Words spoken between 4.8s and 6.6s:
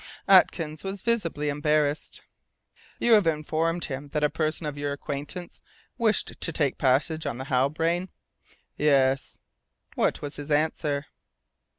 acquaintance wished to